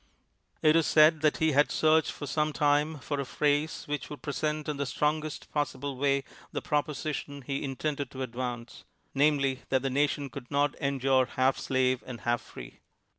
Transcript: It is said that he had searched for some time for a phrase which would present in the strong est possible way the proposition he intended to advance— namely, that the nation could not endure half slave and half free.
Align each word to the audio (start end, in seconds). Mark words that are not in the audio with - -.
It 0.63 0.75
is 0.75 0.87
said 0.87 1.21
that 1.21 1.37
he 1.37 1.51
had 1.51 1.71
searched 1.71 2.11
for 2.11 2.25
some 2.25 2.53
time 2.53 2.97
for 2.97 3.19
a 3.19 3.23
phrase 3.23 3.83
which 3.85 4.09
would 4.09 4.23
present 4.23 4.67
in 4.67 4.77
the 4.77 4.87
strong 4.87 5.23
est 5.23 5.51
possible 5.51 5.95
way 5.95 6.23
the 6.51 6.59
proposition 6.59 7.43
he 7.43 7.63
intended 7.63 8.09
to 8.09 8.23
advance— 8.23 8.83
namely, 9.13 9.61
that 9.69 9.83
the 9.83 9.91
nation 9.91 10.31
could 10.31 10.49
not 10.49 10.73
endure 10.79 11.27
half 11.27 11.59
slave 11.59 12.03
and 12.07 12.21
half 12.21 12.41
free. 12.41 12.79